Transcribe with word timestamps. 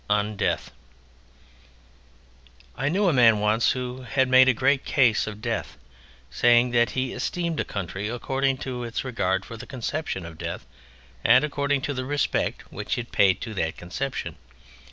ON 0.09 0.35
DEATH 0.35 0.71
I 2.75 2.89
knew 2.89 3.07
a 3.07 3.13
man 3.13 3.39
once 3.39 3.73
who 3.73 4.07
made 4.25 4.47
a 4.47 4.51
great 4.51 4.83
case 4.83 5.27
of 5.27 5.43
Death, 5.43 5.77
saying 6.31 6.71
that 6.71 6.89
he 6.97 7.13
esteemed 7.13 7.59
a 7.59 7.63
country 7.63 8.09
according 8.09 8.57
to 8.65 8.83
its 8.83 9.03
regard 9.03 9.45
for 9.45 9.57
the 9.57 9.67
conception 9.67 10.25
of 10.25 10.39
Death, 10.39 10.65
and 11.23 11.43
according 11.43 11.81
to 11.81 11.93
the 11.93 12.03
respect 12.05 12.63
which 12.71 12.97
it 12.97 13.11
paid 13.11 13.41
to 13.41 13.53
that 13.53 13.77
conception. 13.77 14.37